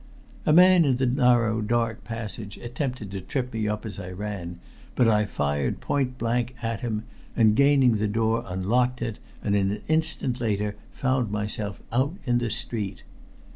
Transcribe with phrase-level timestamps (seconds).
[0.47, 4.59] A man in the narrow dark passage attempted to trip me up as I ran,
[4.95, 7.03] but I fired point blank at him,
[7.35, 12.49] and gaining the door unlocked it, and an instant later found myself out in the
[12.49, 13.03] street.